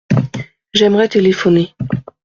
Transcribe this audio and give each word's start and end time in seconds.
J’aimerais 0.73 1.09
téléphoner. 1.09 1.75